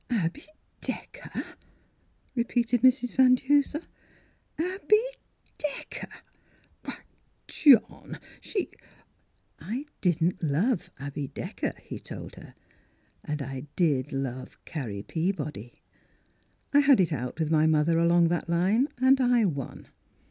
"Abby 0.09 0.47
Decker," 0.81 1.43
repeated 2.33 2.81
Mrs. 2.81 3.15
Van 3.17 3.35
Duser." 3.35 3.81
Abby— 4.57 4.99
Decker! 5.59 6.07
Why, 6.83 6.95
John, 7.45 8.17
she 8.39 8.71
—""I 9.59 9.85
didn't 10.01 10.41
love 10.41 10.89
Abby 10.97 11.27
Decker," 11.27 11.73
he 11.83 11.99
told 11.99 12.33
her," 12.33 12.55
and 13.25 13.43
I 13.43 13.67
did 13.75 14.11
love 14.11 14.57
Carrie 14.65 15.03
Peabody. 15.03 15.83
I 16.73 16.79
had 16.79 16.99
it 16.99 17.13
out 17.13 17.37
with 17.37 17.51
my 17.51 17.67
mother 17.67 17.99
along 17.99 18.29
that 18.29 18.49
line, 18.49 18.87
and 18.97 19.21
I 19.21 19.45
won. 19.45 19.87